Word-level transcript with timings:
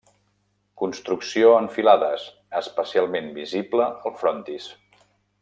Construcció 0.81 1.51
en 1.57 1.67
filades, 1.75 2.23
especialment 2.61 3.31
visible 3.37 3.91
al 4.09 4.17
frontis. 4.25 4.69